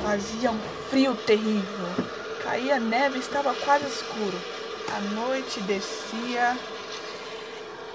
Fazia 0.00 0.50
um 0.50 0.58
frio 0.88 1.14
terrível. 1.14 1.86
Caía 2.42 2.80
neve 2.80 3.18
e 3.18 3.20
estava 3.20 3.54
quase 3.54 3.86
escuro. 3.86 4.38
A 4.96 5.00
noite 5.14 5.60
descia, 5.60 6.56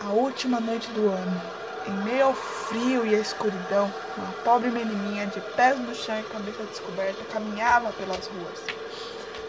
a 0.00 0.08
última 0.08 0.58
noite 0.60 0.90
do 0.90 1.08
ano. 1.08 1.42
Em 1.86 1.92
meio 2.04 2.26
ao 2.26 2.34
frio 2.34 3.06
e 3.06 3.14
à 3.14 3.18
escuridão, 3.18 3.92
uma 4.16 4.32
pobre 4.42 4.70
menininha 4.70 5.26
de 5.26 5.40
pés 5.54 5.78
no 5.78 5.94
chão 5.94 6.18
e 6.18 6.22
cabeça 6.24 6.62
descoberta 6.64 7.22
caminhava 7.32 7.92
pelas 7.92 8.26
ruas. 8.26 8.60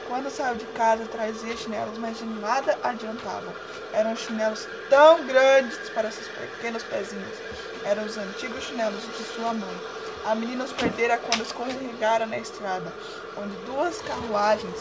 Quando 0.08 0.30
saiu 0.30 0.56
de 0.56 0.66
casa, 0.66 1.06
trazia 1.06 1.58
chinelos, 1.58 1.98
mas 1.98 2.20
de 2.20 2.26
nada 2.26 2.78
adiantavam. 2.84 3.54
Eram 3.92 4.16
chinelos 4.16 4.68
tão 4.90 5.26
grandes 5.26 5.90
para 5.90 6.12
seus 6.12 6.28
pequenos 6.28 6.84
pezinhos. 6.84 7.38
Eram 7.84 8.06
os 8.06 8.18
antigos 8.18 8.64
chinelos 8.64 9.02
de 9.02 9.24
sua 9.24 9.54
mãe. 9.54 9.78
A 10.26 10.34
menina 10.34 10.64
os 10.64 10.74
perdera 10.74 11.20
quando 11.20 11.44
escorregaram 11.44 12.26
na 12.26 12.40
estrada, 12.40 12.92
onde 13.38 13.56
duas 13.58 14.02
carruagens 14.02 14.74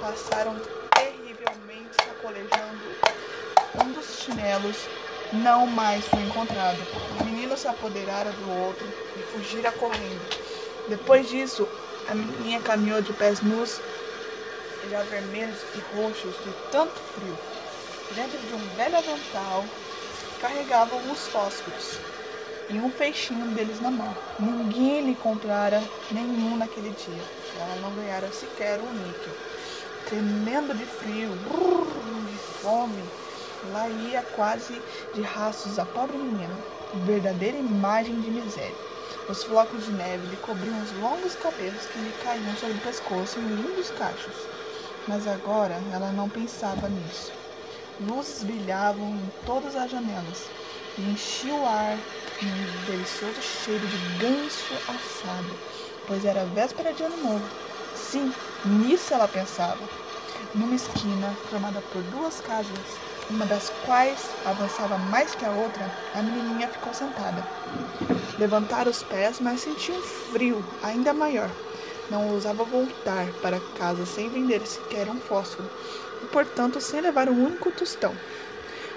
passaram 0.00 0.54
terrivelmente 0.94 1.96
sacolejando. 2.06 2.80
Um 3.84 3.92
dos 3.94 4.20
chinelos 4.20 4.76
não 5.32 5.66
mais 5.66 6.04
foi 6.04 6.22
encontrado. 6.22 6.78
O 7.20 7.24
menino 7.24 7.56
se 7.56 7.66
apoderara 7.66 8.30
do 8.30 8.48
outro 8.48 8.86
e 9.16 9.22
fugira 9.32 9.72
correndo. 9.72 10.22
Depois 10.88 11.28
disso, 11.28 11.66
a 12.08 12.14
menininha 12.14 12.60
caminhou 12.60 13.02
de 13.02 13.12
pés 13.12 13.40
nus, 13.40 13.80
já 14.88 15.02
vermelhos 15.02 15.58
e 15.74 15.96
roxos 15.96 16.36
de 16.44 16.52
tanto 16.70 16.94
frio. 17.16 17.36
Dentro 18.14 18.38
de 18.38 18.54
um 18.54 18.76
velho 18.76 18.98
avental, 18.98 19.64
carregavam 20.40 21.10
os 21.10 21.26
fósforos 21.26 21.98
e 22.68 22.78
um 22.78 22.90
feixinho 22.90 23.46
deles 23.54 23.80
na 23.80 23.90
mão. 23.90 24.14
Ninguém 24.38 25.06
lhe 25.06 25.14
comprara 25.14 25.82
nenhum 26.10 26.56
naquele 26.56 26.90
dia. 26.90 27.22
Ela 27.60 27.76
não 27.76 27.94
ganhara 27.94 28.30
sequer 28.32 28.78
um 28.80 28.92
níquel. 28.92 29.34
Tremendo 30.08 30.74
de 30.74 30.84
frio, 30.84 31.30
de 32.28 32.38
fome, 32.38 33.02
Lá 33.70 33.88
ia 33.88 34.22
quase 34.34 34.82
de 35.14 35.22
rastros 35.22 35.78
a 35.78 35.84
pobre 35.84 36.18
menina, 36.18 36.52
verdadeira 37.06 37.56
imagem 37.56 38.20
de 38.20 38.28
miséria. 38.28 38.74
Os 39.28 39.44
flocos 39.44 39.84
de 39.84 39.92
neve 39.92 40.26
lhe 40.26 40.36
cobriam 40.38 40.82
os 40.82 40.90
longos 41.00 41.36
cabelos 41.36 41.86
que 41.86 42.00
lhe 42.00 42.12
caíam 42.24 42.56
sobre 42.56 42.76
o 42.76 42.80
pescoço 42.80 43.38
em 43.38 43.46
lindos 43.46 43.88
cachos. 43.90 44.34
Mas 45.06 45.28
agora 45.28 45.80
ela 45.92 46.10
não 46.10 46.28
pensava 46.28 46.88
nisso. 46.88 47.32
Luzes 48.00 48.42
brilhavam 48.42 49.10
em 49.10 49.30
todas 49.46 49.76
as 49.76 49.88
janelas 49.88 50.50
e 50.98 51.02
enchia 51.02 51.54
o 51.54 51.64
ar 51.64 51.96
um 52.46 52.86
delicioso 52.86 53.40
cheiro 53.40 53.86
de 53.86 53.96
ganso 54.18 54.74
assado, 54.88 55.50
pois 56.06 56.24
era 56.24 56.44
véspera 56.46 56.92
de 56.92 57.02
ano 57.02 57.16
novo. 57.16 57.44
Sim, 57.94 58.32
nisso 58.64 59.14
ela 59.14 59.28
pensava. 59.28 59.78
Numa 60.54 60.74
esquina 60.74 61.34
formada 61.48 61.80
por 61.92 62.02
duas 62.02 62.40
casas, 62.40 62.78
uma 63.30 63.46
das 63.46 63.72
quais 63.86 64.28
avançava 64.44 64.98
mais 64.98 65.34
que 65.34 65.44
a 65.44 65.50
outra, 65.50 65.90
a 66.14 66.22
menininha 66.22 66.68
ficou 66.68 66.92
sentada. 66.92 67.46
Levantara 68.38 68.90
os 68.90 69.02
pés, 69.02 69.38
mas 69.40 69.60
sentia 69.60 69.94
um 69.94 70.02
frio 70.02 70.64
ainda 70.82 71.14
maior. 71.14 71.50
Não 72.10 72.28
ousava 72.28 72.64
voltar 72.64 73.26
para 73.40 73.60
casa 73.78 74.04
sem 74.04 74.28
vender 74.28 74.66
sequer 74.66 75.08
um 75.08 75.20
fósforo, 75.20 75.70
e 76.22 76.26
portanto 76.26 76.80
sem 76.80 77.00
levar 77.00 77.28
um 77.28 77.44
único 77.46 77.70
tostão. 77.70 78.14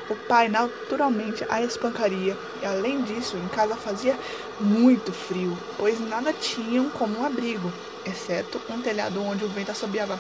O 0.09 0.15
pai 0.15 0.47
naturalmente 0.47 1.45
a 1.49 1.61
espancaria, 1.61 2.37
e 2.61 2.65
além 2.65 3.01
disso, 3.03 3.37
em 3.37 3.47
casa 3.47 3.75
fazia 3.75 4.15
muito 4.59 5.11
frio, 5.11 5.57
pois 5.77 5.99
nada 5.99 6.31
tinham 6.31 6.89
como 6.91 7.19
um 7.19 7.25
abrigo, 7.25 7.71
exceto 8.05 8.61
um 8.69 8.81
telhado 8.81 9.21
onde 9.21 9.43
o 9.43 9.49
vento 9.49 9.71
assobiava 9.71 10.19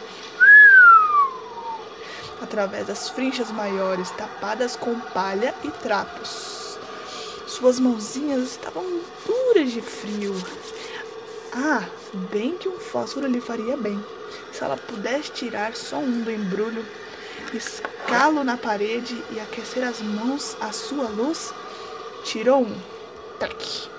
através 2.41 2.87
das 2.87 3.09
frinchas 3.09 3.51
maiores 3.51 4.09
tapadas 4.11 4.75
com 4.75 4.99
palha 4.99 5.53
e 5.63 5.69
trapos. 5.69 6.77
Suas 7.47 7.79
mãozinhas 7.79 8.51
estavam 8.51 8.83
duras 9.25 9.71
de 9.71 9.81
frio. 9.81 10.33
Ah, 11.53 11.83
bem 12.31 12.57
que 12.57 12.67
um 12.67 12.79
fósforo 12.79 13.27
lhe 13.27 13.39
faria 13.39 13.77
bem. 13.77 14.03
Se 14.51 14.63
ela 14.63 14.75
pudesse 14.75 15.31
tirar 15.31 15.75
só 15.75 15.97
um 15.97 16.21
do 16.21 16.31
embrulho, 16.31 16.85
escá-lo 17.53 18.43
na 18.43 18.57
parede 18.57 19.21
e 19.31 19.39
aquecer 19.39 19.83
as 19.83 20.01
mãos 20.01 20.55
à 20.59 20.71
sua 20.71 21.07
luz, 21.07 21.53
tirou 22.23 22.63
um. 22.63 22.77
Tac! 23.39 23.89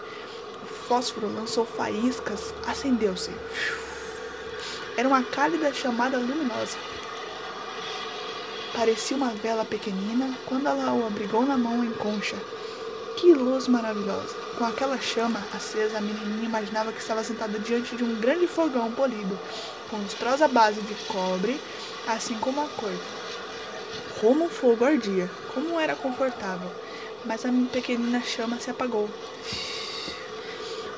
O 0.62 0.66
fósforo 0.66 1.32
lançou 1.32 1.64
faíscas, 1.64 2.54
acendeu-se. 2.66 3.30
Era 4.96 5.08
uma 5.08 5.22
cálida 5.22 5.72
chamada 5.72 6.18
luminosa. 6.18 6.78
Parecia 8.74 9.16
uma 9.16 9.30
vela 9.30 9.64
pequenina 9.64 10.36
quando 10.46 10.66
ela 10.66 10.92
o 10.92 11.06
abrigou 11.06 11.44
na 11.46 11.56
mão 11.56 11.84
em 11.84 11.92
concha. 11.92 12.36
Que 13.16 13.32
luz 13.32 13.66
maravilhosa! 13.68 14.34
Com 14.58 14.64
aquela 14.64 14.98
chama 14.98 15.42
acesa, 15.54 15.98
a 15.98 16.00
menininha 16.00 16.44
imaginava 16.44 16.92
que 16.92 17.00
estava 17.00 17.24
sentada 17.24 17.58
diante 17.58 17.96
de 17.96 18.04
um 18.04 18.20
grande 18.20 18.46
fogão 18.46 18.90
polido, 18.92 19.38
com 19.90 19.96
lustrosa 19.96 20.46
base 20.48 20.80
de 20.82 20.94
cobre, 21.06 21.60
assim 22.06 22.34
como 22.38 22.60
a 22.60 22.68
cor. 22.68 22.92
Como 24.20 24.46
o 24.46 24.50
fogo 24.50 24.84
ardia, 24.84 25.30
como 25.52 25.78
era 25.78 25.94
confortável, 25.94 26.70
mas 27.24 27.44
a 27.44 27.50
pequenina 27.72 28.22
chama 28.22 28.58
se 28.58 28.70
apagou. 28.70 29.10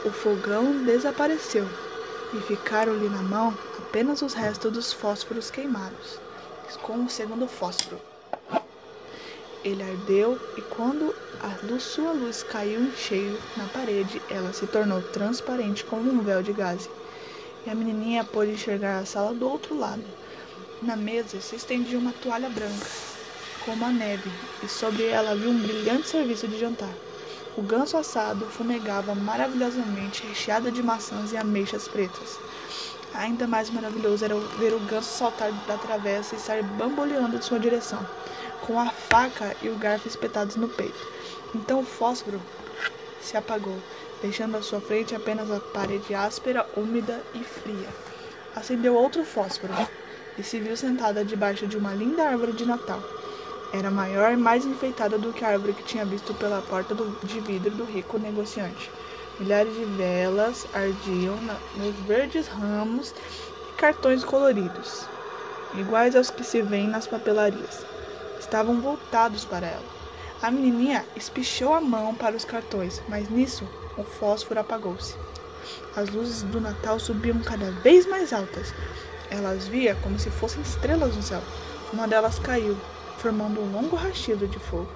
O 0.05 0.11
fogão 0.11 0.85
desapareceu 0.85 1.69
e 2.33 2.41
ficaram-lhe 2.43 3.09
na 3.09 3.23
mão 3.23 3.57
apenas 3.79 4.23
os 4.23 4.35
restos 4.35 4.73
dos 4.73 4.93
fósforos 4.93 5.51
queimados 5.51 6.21
com 6.77 7.05
o 7.05 7.11
segundo 7.11 7.49
fósforo. 7.49 8.01
Ele 9.65 9.83
ardeu 9.83 10.39
e 10.57 10.63
quando 10.63 11.15
a 11.41 11.67
luz, 11.67 11.83
sua 11.83 12.13
luz 12.13 12.43
caiu 12.43 12.81
em 12.81 12.93
cheio 12.93 13.39
na 13.57 13.67
parede, 13.67 14.23
ela 14.31 14.53
se 14.53 14.67
tornou 14.67 15.03
transparente 15.03 15.85
como 15.85 16.11
um 16.11 16.23
véu 16.23 16.43
de 16.43 16.53
gaze. 16.53 16.89
E 17.67 17.71
a 17.71 17.75
menininha 17.75 18.25
pôde 18.25 18.53
enxergar 18.53 18.99
a 18.99 19.05
sala 19.05 19.35
do 19.35 19.49
outro 19.49 19.77
lado. 19.77 20.05
Na 20.81 20.95
mesa 20.95 21.41
se 21.41 21.57
estendia 21.57 21.99
uma 21.99 22.13
toalha 22.13 22.49
branca, 22.49 22.87
como 23.65 23.85
a 23.85 23.89
neve, 23.89 24.31
e 24.63 24.69
sobre 24.69 25.07
ela 25.07 25.33
havia 25.33 25.51
um 25.51 25.59
brilhante 25.59 26.09
serviço 26.09 26.47
de 26.47 26.57
jantar. 26.57 26.93
O 27.57 27.63
ganso 27.63 27.97
assado 27.97 28.47
fumegava 28.47 29.13
maravilhosamente, 29.13 30.25
recheado 30.25 30.71
de 30.71 30.81
maçãs 30.81 31.33
e 31.33 31.37
ameixas 31.37 31.89
pretas. 31.89 32.39
Ainda 33.13 33.49
mais 33.49 33.71
maravilhoso 33.71 34.25
era 34.25 34.37
ver 34.37 34.73
o 34.73 34.79
ganso 34.79 35.19
saltar 35.19 35.51
da 35.67 35.77
travessa 35.77 36.37
e 36.37 36.39
sair 36.39 36.63
bamboleando 36.63 37.37
em 37.37 37.43
sua 37.43 37.59
direção, 37.59 38.07
com 38.61 38.79
a 38.79 38.89
faca 38.89 39.57
e 39.61 39.69
o 39.69 39.75
garfo 39.75 40.07
espetados 40.07 40.55
no 40.55 40.69
peito. 40.69 41.09
Então 41.57 41.81
o 41.81 41.85
fósforo 41.85 42.41
se 43.21 43.37
apagou, 43.37 43.79
deixando 44.23 44.57
à 44.57 44.63
sua 44.63 44.81
frente 44.81 45.13
apenas 45.13 45.51
a 45.51 45.59
parede 45.59 46.15
áspera, 46.15 46.65
úmida 46.77 47.21
e 47.35 47.43
fria. 47.43 47.89
Acendeu 48.55 48.95
outro 48.95 49.25
fósforo 49.25 49.73
e 50.39 50.43
se 50.43 50.61
viu 50.61 50.77
sentada 50.77 51.25
debaixo 51.25 51.67
de 51.67 51.77
uma 51.77 51.93
linda 51.93 52.25
árvore 52.25 52.53
de 52.53 52.65
Natal. 52.65 53.03
Era 53.73 53.91
maior 53.91 54.33
e 54.33 54.37
mais 54.37 54.65
enfeitada 54.65 55.19
do 55.19 55.33
que 55.33 55.45
a 55.45 55.49
árvore 55.49 55.75
que 55.75 55.83
tinha 55.83 56.05
visto 56.05 56.33
pela 56.35 56.63
porta 56.63 56.95
do, 56.95 57.11
de 57.27 57.41
vidro 57.41 57.71
do 57.71 57.85
rico 57.85 58.19
negociante. 58.19 58.91
Milhares 59.39 59.75
de 59.75 59.85
velas 59.85 60.67
ardiam 60.73 61.37
nos 61.77 61.95
verdes 62.07 62.47
ramos 62.49 63.15
e 63.69 63.73
cartões 63.77 64.25
coloridos, 64.25 65.07
iguais 65.75 66.17
aos 66.17 66.31
que 66.31 66.43
se 66.43 66.63
vêem 66.63 66.89
nas 66.89 67.07
papelarias. 67.07 67.85
Estavam 68.41 68.81
voltados 68.81 69.45
para 69.45 69.67
ela. 69.67 69.99
A 70.41 70.51
menininha 70.51 71.05
espichou 71.17 71.75
a 71.75 71.81
mão 71.81 72.15
para 72.15 72.37
os 72.37 72.45
cartões, 72.45 73.03
mas 73.09 73.29
nisso 73.29 73.69
o 73.97 74.05
fósforo 74.05 74.61
apagou-se. 74.61 75.15
As 75.97 76.09
luzes 76.09 76.43
do 76.43 76.61
Natal 76.61 76.99
subiam 76.99 77.39
cada 77.41 77.71
vez 77.71 78.07
mais 78.07 78.33
altas. 78.33 78.73
Ela 79.31 79.51
as 79.51 79.67
via 79.67 79.95
como 79.97 80.19
se 80.19 80.31
fossem 80.31 80.63
estrelas 80.63 81.15
no 81.15 81.23
céu. 81.23 81.43
Uma 81.93 82.09
delas 82.09 82.39
caiu, 82.39 82.77
formando 83.19 83.61
um 83.61 83.73
longo 83.73 83.97
rastilho 83.97 84.47
de 84.47 84.59
fogo. 84.59 84.89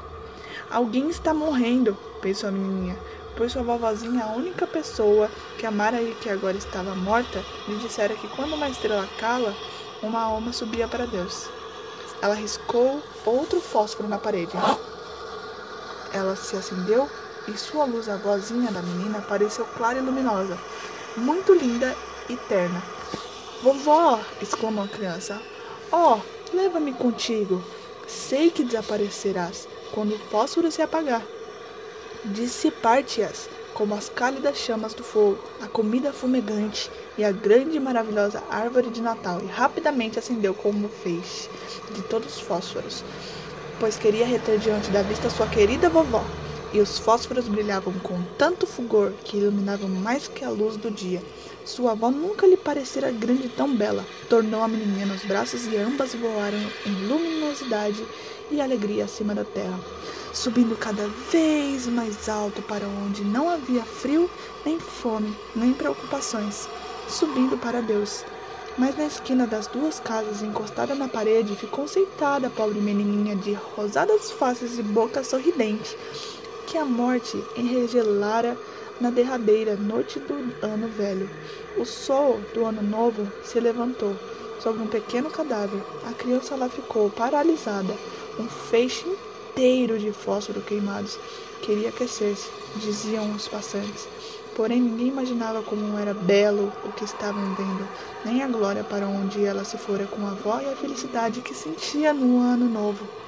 Alguém 0.71 1.09
está 1.11 1.35
morrendo, 1.35 1.97
pensou 2.21 2.49
a 2.49 2.53
menininha 2.53 2.97
pois 3.37 3.53
sua 3.53 3.63
vovozinha, 3.63 4.25
a 4.25 4.33
única 4.33 4.67
pessoa 4.67 5.31
que 5.59 5.67
amara 5.67 6.01
e 6.01 6.15
que 6.15 6.29
agora 6.29 6.57
estava 6.57 6.95
morta, 6.95 7.43
lhe 7.67 7.77
dissera 7.77 8.15
que 8.15 8.29
quando 8.29 8.55
uma 8.55 8.69
estrela 8.69 9.09
cala, 9.19 9.55
uma 10.03 10.21
alma 10.21 10.53
subia 10.53 10.87
para 10.87 11.07
Deus. 11.07 11.49
Ela 12.21 12.35
riscou 12.35 13.03
outro 13.25 13.61
fósforo 13.61 14.09
na 14.09 14.19
parede. 14.19 14.53
Ela 16.13 16.37
se 16.37 16.57
acendeu 16.57 17.09
e 17.49 17.57
sua 17.57 17.85
luz, 17.85 18.09
a 18.09 18.17
vozinha 18.17 18.71
da 18.71 18.83
menina, 18.83 19.21
pareceu 19.23 19.65
clara 19.77 19.99
e 19.99 20.03
luminosa, 20.03 20.59
muito 21.17 21.55
linda 21.55 21.95
e 22.29 22.37
terna. 22.37 22.83
Vovó! 23.63 24.19
exclamou 24.41 24.83
a 24.83 24.89
criança. 24.89 25.41
Oh, 25.93 26.19
leva-me 26.53 26.93
contigo. 26.93 27.63
Sei 28.09 28.51
que 28.51 28.65
desaparecerás 28.65 29.69
quando 29.93 30.17
o 30.17 30.19
fósforo 30.19 30.69
se 30.73 30.83
apagar. 30.83 31.23
Dissipar-te-as, 32.25 33.49
como 33.73 33.95
as 33.95 34.09
cálidas 34.09 34.59
chamas 34.59 34.95
do 34.95 35.05
fogo, 35.05 35.39
a 35.61 35.69
comida 35.69 36.13
fumegante 36.13 36.91
e 37.17 37.23
a 37.23 37.31
grande 37.31 37.77
e 37.77 37.81
maravilhosa 37.81 38.43
árvore 38.51 38.91
de 38.91 39.01
Natal, 39.01 39.41
e 39.41 39.47
rapidamente 39.47 40.19
acendeu 40.19 40.55
como 40.55 40.89
feixe 40.89 41.49
de 41.93 42.03
todos 42.03 42.37
os 42.37 42.41
fósforos, 42.41 43.05
pois 43.79 43.97
queria 43.97 44.27
reter 44.27 44.59
diante 44.59 44.91
da 44.91 45.03
vista 45.03 45.31
sua 45.31 45.47
querida 45.47 45.89
vovó. 45.89 46.25
E 46.73 46.81
os 46.81 46.99
fósforos 46.99 47.49
brilhavam 47.49 47.93
com 48.03 48.23
tanto 48.39 48.67
fulgor 48.67 49.13
que 49.25 49.37
iluminavam 49.37 49.89
mais 49.89 50.27
que 50.27 50.45
a 50.45 50.51
luz 50.51 50.77
do 50.77 50.91
dia. 50.91 51.23
Sua 51.65 51.93
avó 51.93 52.11
nunca 52.11 52.47
lhe 52.47 52.57
parecera 52.57 53.11
grande 53.11 53.47
e 53.47 53.51
tão 53.51 53.75
bela. 53.75 54.05
Tornou 54.29 54.63
a 54.63 54.69
menininha 54.69 55.07
nos 55.07 55.23
braços 55.25 55.67
e 55.67 55.77
ambas 55.77 56.15
voaram 56.15 56.59
em 56.87 57.07
luminosidade 57.07 58.05
e 58.51 58.61
alegria 58.61 59.05
acima 59.05 59.35
da 59.35 59.45
terra 59.45 59.79
subindo 60.33 60.77
cada 60.77 61.07
vez 61.31 61.87
mais 61.87 62.29
alto 62.29 62.63
para 62.63 62.87
onde 62.87 63.23
não 63.23 63.51
havia 63.51 63.83
frio, 63.83 64.31
nem 64.65 64.79
fome, 64.79 65.37
nem 65.55 65.73
preocupações, 65.73 66.69
subindo 67.09 67.59
para 67.59 67.83
Deus. 67.83 68.25
Mas 68.79 68.97
na 68.97 69.05
esquina 69.05 69.47
das 69.47 69.67
duas 69.67 70.01
casas, 70.01 70.43
encostada 70.43 70.95
na 70.95 71.07
parede, 71.07 71.55
ficou 71.55 71.87
sentada 71.87 72.47
a 72.47 72.51
pobre 72.51 72.81
menininha 72.81 73.37
de 73.37 73.53
rosadas 73.53 74.31
faces 74.31 74.79
e 74.79 74.83
boca 74.83 75.23
sorridente, 75.23 75.97
que 76.73 76.79
a 76.79 76.87
morte 76.87 77.37
enregelara 77.55 78.57
na 78.99 79.11
derradeira 79.11 79.77
noite 79.77 80.19
do 80.19 80.33
ano 80.65 80.89
velho. 80.89 81.29
O 81.77 81.85
sol 81.85 82.41
do 82.55 82.65
ano 82.65 82.81
novo 82.81 83.31
se 83.45 83.61
levantou 83.61 84.17
sobre 84.59 84.83
um 84.83 84.87
pequeno 84.87 85.29
cadáver. 85.29 85.83
A 86.09 86.15
criança 86.15 86.57
lá 86.57 86.71
ficou 86.71 87.11
paralisada, 87.11 87.95
um 88.41 88.49
feixe 88.49 89.07
inteiro 89.07 89.99
de 89.99 90.13
fósforo 90.13 90.63
queimados. 90.63 91.19
Queria 91.61 91.91
aquecer-se, 91.91 92.49
diziam 92.77 93.31
os 93.33 93.47
passantes. 93.47 94.09
Porém, 94.57 94.81
ninguém 94.81 95.09
imaginava 95.09 95.61
como 95.61 95.99
era 95.99 96.15
belo 96.15 96.73
o 96.87 96.93
que 96.93 97.05
estavam 97.05 97.55
vendo, 97.55 97.87
nem 98.25 98.43
a 98.43 98.49
glória 98.49 98.83
para 98.83 99.07
onde 99.07 99.45
ela 99.45 99.63
se 99.63 99.77
fora 99.77 100.07
com 100.07 100.27
a 100.27 100.31
avó 100.31 100.59
e 100.59 100.73
a 100.73 100.77
felicidade 100.77 101.43
que 101.43 101.55
sentia 101.55 102.15
no 102.15 102.41
ano 102.41 102.65
novo. 102.65 103.22